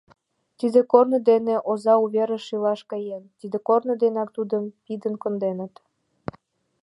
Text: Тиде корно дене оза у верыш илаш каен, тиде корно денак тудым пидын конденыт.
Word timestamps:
Тиде 0.59 0.79
корно 0.91 1.17
дене 1.29 1.55
оза 1.71 1.93
у 2.03 2.05
верыш 2.13 2.45
илаш 2.55 2.81
каен, 2.91 3.23
тиде 3.39 3.57
корно 3.67 3.93
денак 4.03 4.29
тудым 4.35 4.63
пидын 4.85 5.15
конденыт. 5.23 5.73